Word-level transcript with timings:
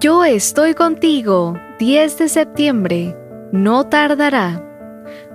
Yo 0.00 0.24
estoy 0.24 0.72
contigo, 0.72 1.58
10 1.78 2.16
de 2.16 2.30
septiembre, 2.30 3.14
no 3.52 3.84
tardará. 3.84 4.64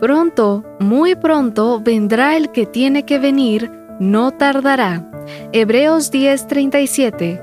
Pronto, 0.00 0.64
muy 0.80 1.14
pronto 1.14 1.80
vendrá 1.80 2.36
el 2.36 2.50
que 2.50 2.66
tiene 2.66 3.04
que 3.04 3.20
venir, 3.20 3.70
no 4.00 4.32
tardará. 4.32 5.08
Hebreos 5.52 6.10
10:37 6.10 7.40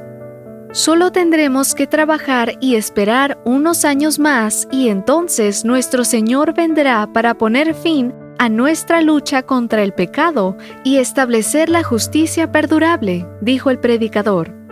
Solo 0.74 1.14
tendremos 1.14 1.74
que 1.74 1.88
trabajar 1.88 2.58
y 2.60 2.76
esperar 2.76 3.38
unos 3.46 3.86
años 3.86 4.20
más 4.20 4.68
y 4.70 4.90
entonces 4.90 5.64
nuestro 5.64 6.04
Señor 6.04 6.54
vendrá 6.54 7.08
para 7.14 7.36
poner 7.36 7.76
fin 7.76 8.14
a 8.40 8.50
nuestra 8.50 9.00
lucha 9.00 9.42
contra 9.44 9.84
el 9.84 9.94
pecado 9.94 10.58
y 10.84 10.98
establecer 10.98 11.70
la 11.70 11.82
justicia 11.82 12.52
perdurable, 12.52 13.26
dijo 13.40 13.70
el 13.70 13.80
predicador. 13.80 14.65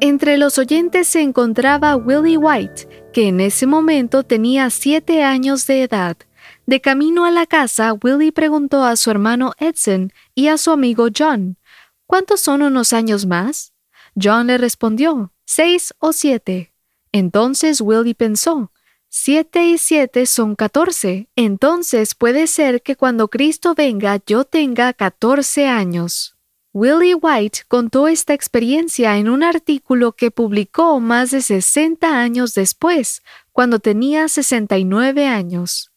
Entre 0.00 0.38
los 0.38 0.58
oyentes 0.58 1.08
se 1.08 1.22
encontraba 1.22 1.96
Willie 1.96 2.36
White, 2.36 3.10
que 3.12 3.26
en 3.28 3.40
ese 3.40 3.66
momento 3.66 4.22
tenía 4.22 4.70
siete 4.70 5.24
años 5.24 5.66
de 5.66 5.82
edad. 5.82 6.16
De 6.66 6.80
camino 6.80 7.24
a 7.24 7.32
la 7.32 7.46
casa, 7.46 7.92
Willie 7.94 8.30
preguntó 8.30 8.84
a 8.84 8.94
su 8.94 9.10
hermano 9.10 9.54
Edson 9.58 10.12
y 10.36 10.48
a 10.48 10.56
su 10.56 10.70
amigo 10.70 11.08
John, 11.16 11.56
¿Cuántos 12.06 12.40
son 12.40 12.62
unos 12.62 12.94
años 12.94 13.26
más? 13.26 13.74
John 14.14 14.46
le 14.46 14.56
respondió, 14.56 15.32
seis 15.44 15.92
o 15.98 16.14
siete. 16.14 16.72
Entonces 17.12 17.82
Willie 17.82 18.14
pensó, 18.14 18.72
siete 19.10 19.66
y 19.66 19.76
siete 19.76 20.24
son 20.24 20.54
catorce. 20.54 21.28
Entonces 21.36 22.14
puede 22.14 22.46
ser 22.46 22.80
que 22.82 22.96
cuando 22.96 23.28
Cristo 23.28 23.74
venga 23.74 24.18
yo 24.26 24.44
tenga 24.44 24.94
catorce 24.94 25.66
años. 25.66 26.37
Willie 26.80 27.16
White 27.16 27.62
contó 27.66 28.06
esta 28.06 28.34
experiencia 28.34 29.16
en 29.16 29.28
un 29.28 29.42
artículo 29.42 30.12
que 30.12 30.30
publicó 30.30 31.00
más 31.00 31.32
de 31.32 31.42
60 31.42 32.20
años 32.20 32.54
después, 32.54 33.22
cuando 33.50 33.80
tenía 33.80 34.28
69 34.28 35.26
años. 35.26 35.90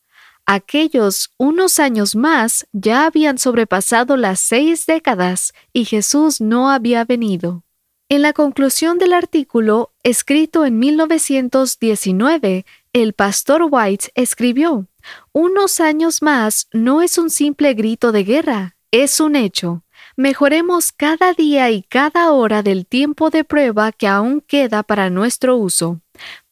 Aquellos 0.47 1.29
unos 1.38 1.77
años 1.77 2.15
más 2.15 2.65
ya 2.71 3.05
habían 3.05 3.38
sobrepasado 3.38 4.17
las 4.17 4.39
seis 4.39 4.88
décadas 4.88 5.53
y 5.71 5.85
Jesús 5.85 6.41
no 6.41 6.71
había 6.71 7.05
venido. 7.05 7.63
En 8.09 8.23
la 8.23 8.33
conclusión 8.33 8.97
del 8.97 9.13
artículo, 9.13 9.93
escrito 10.01 10.66
en 10.66 10.79
1919, 10.79 12.66
el 12.93 13.13
pastor 13.13 13.67
White 13.69 14.13
escribió, 14.16 14.88
Unos 15.31 15.79
años 15.79 16.23
más 16.23 16.69
no 16.73 17.03
es 17.03 17.19
un 17.19 17.29
simple 17.29 17.75
grito 17.75 18.11
de 18.11 18.23
guerra, 18.23 18.77
es 18.89 19.19
un 19.19 19.35
hecho. 19.35 19.83
Mejoremos 20.16 20.91
cada 20.91 21.33
día 21.33 21.69
y 21.71 21.83
cada 21.83 22.31
hora 22.31 22.63
del 22.63 22.85
tiempo 22.85 23.30
de 23.30 23.44
prueba 23.44 23.91
que 23.91 24.07
aún 24.07 24.41
queda 24.41 24.83
para 24.83 25.09
nuestro 25.09 25.57
uso. 25.57 26.02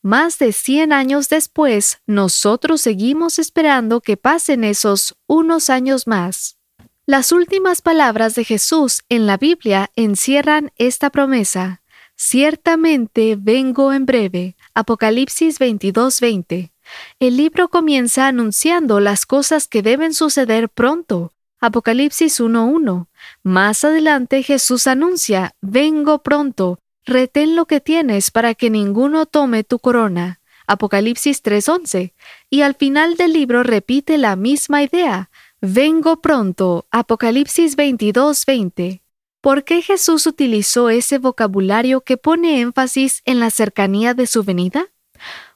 Más 0.02 0.40
de 0.40 0.54
100 0.54 0.94
años 0.94 1.30
después, 1.30 2.02
nosotros 2.06 2.82
seguimos 2.82 3.38
esperando 3.38 4.02
que 4.02 4.18
pasen 4.18 4.64
esos 4.64 5.16
unos 5.28 5.70
años 5.70 6.08
más. 6.08 6.58
Las 7.06 7.32
últimas 7.32 7.82
palabras 7.82 8.36
de 8.36 8.44
Jesús 8.44 9.04
en 9.10 9.26
la 9.26 9.38
Biblia 9.38 9.90
encierran 9.96 10.72
esta 10.78 11.10
promesa. 11.10 11.82
Ciertamente 12.16 13.36
vengo 13.36 13.94
en 13.94 14.06
breve. 14.06 14.56
Apocalipsis 14.74 15.58
22:20. 15.60 16.72
El 17.20 17.38
libro 17.38 17.70
comienza 17.70 18.28
anunciando 18.28 19.00
las 19.00 19.26
cosas 19.26 19.68
que 19.68 19.82
deben 19.82 20.14
suceder 20.14 20.70
pronto. 20.70 21.34
Apocalipsis 21.60 22.40
1:1. 22.40 23.08
Más 23.44 23.84
adelante 23.84 24.44
Jesús 24.44 24.88
anuncia, 24.88 25.56
vengo 25.62 26.24
pronto, 26.24 26.80
retén 27.06 27.56
lo 27.56 27.66
que 27.66 27.82
tienes 27.82 28.32
para 28.32 28.54
que 28.56 28.70
ninguno 28.70 29.26
tome 29.26 29.64
tu 29.64 29.80
corona. 29.80 30.40
Apocalipsis 30.68 31.42
3:11. 31.42 32.14
Y 32.50 32.62
al 32.62 32.76
final 32.76 33.16
del 33.16 33.34
libro 33.34 33.64
repite 33.64 34.18
la 34.18 34.36
misma 34.36 34.84
idea, 34.84 35.30
Vengo 35.62 36.22
pronto. 36.22 36.88
Apocalipsis 36.90 37.76
22:20. 37.76 39.02
¿Por 39.42 39.66
qué 39.66 39.82
Jesús 39.82 40.26
utilizó 40.26 40.90
ese 40.90 41.18
vocabulario 41.18 42.00
que 42.00 42.16
pone 42.16 42.62
énfasis 42.62 43.22
en 43.26 43.42
la 43.42 43.50
cercanía 43.52 44.14
de 44.14 44.26
su 44.26 44.44
venida? 44.44 44.88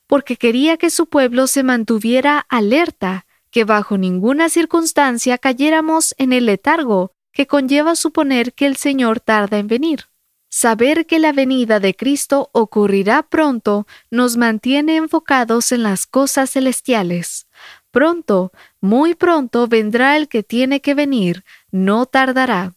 Porque 0.05 0.35
quería 0.35 0.75
que 0.75 0.89
su 0.89 1.07
pueblo 1.07 1.47
se 1.47 1.63
mantuviera 1.63 2.45
alerta, 2.49 3.25
que 3.53 3.65
bajo 3.65 3.99
ninguna 3.99 4.49
circunstancia 4.49 5.37
cayéramos 5.37 6.15
en 6.17 6.33
el 6.33 6.47
letargo 6.47 7.11
que 7.31 7.45
conlleva 7.45 7.95
suponer 7.95 8.53
que 8.53 8.65
el 8.65 8.77
Señor 8.77 9.19
tarda 9.19 9.59
en 9.59 9.67
venir. 9.67 10.05
Saber 10.49 11.05
que 11.05 11.19
la 11.19 11.33
venida 11.33 11.79
de 11.79 11.95
Cristo 11.95 12.49
ocurrirá 12.51 13.21
pronto 13.21 13.85
nos 14.09 14.37
mantiene 14.37 14.95
enfocados 14.95 15.71
en 15.71 15.83
las 15.83 16.07
cosas 16.07 16.49
celestiales. 16.49 17.45
Pronto, 17.91 18.51
muy 18.81 19.13
pronto 19.13 19.67
vendrá 19.67 20.17
el 20.17 20.27
que 20.27 20.41
tiene 20.41 20.81
que 20.81 20.95
venir, 20.95 21.43
no 21.71 22.07
tardará. 22.07 22.73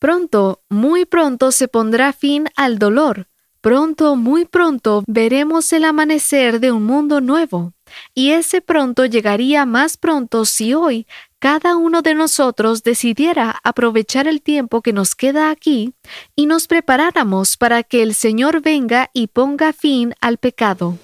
Pronto, 0.00 0.60
muy 0.68 1.04
pronto 1.04 1.52
se 1.52 1.68
pondrá 1.68 2.12
fin 2.12 2.48
al 2.56 2.80
dolor. 2.80 3.28
Pronto, 3.60 4.16
muy 4.16 4.44
pronto 4.44 5.04
veremos 5.06 5.72
el 5.72 5.84
amanecer 5.84 6.58
de 6.58 6.72
un 6.72 6.84
mundo 6.84 7.20
nuevo. 7.20 7.75
Y 8.14 8.30
ese 8.30 8.60
pronto 8.60 9.04
llegaría 9.04 9.66
más 9.66 9.96
pronto 9.96 10.44
si 10.44 10.74
hoy 10.74 11.06
cada 11.38 11.76
uno 11.76 12.02
de 12.02 12.14
nosotros 12.14 12.82
decidiera 12.82 13.60
aprovechar 13.62 14.26
el 14.26 14.42
tiempo 14.42 14.82
que 14.82 14.92
nos 14.92 15.14
queda 15.14 15.50
aquí 15.50 15.94
y 16.34 16.46
nos 16.46 16.66
preparáramos 16.66 17.56
para 17.56 17.82
que 17.82 18.02
el 18.02 18.14
Señor 18.14 18.62
venga 18.62 19.10
y 19.12 19.28
ponga 19.28 19.72
fin 19.72 20.14
al 20.20 20.38
pecado. 20.38 20.98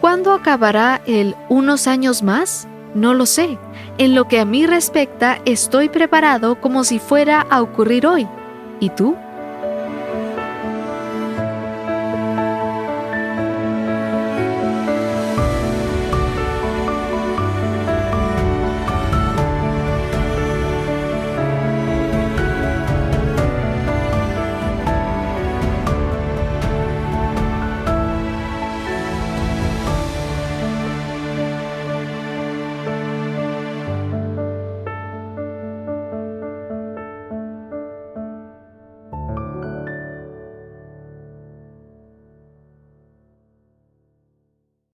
¿Cuándo 0.00 0.32
acabará 0.32 1.02
el 1.06 1.34
unos 1.48 1.86
años 1.86 2.22
más? 2.22 2.66
No 2.94 3.14
lo 3.14 3.26
sé. 3.26 3.58
En 3.98 4.14
lo 4.14 4.26
que 4.26 4.40
a 4.40 4.44
mí 4.44 4.66
respecta, 4.66 5.40
estoy 5.44 5.88
preparado 5.88 6.60
como 6.60 6.84
si 6.84 6.98
fuera 6.98 7.40
a 7.40 7.62
ocurrir 7.62 8.06
hoy. 8.06 8.26
¿Y 8.80 8.90
tú? 8.90 9.16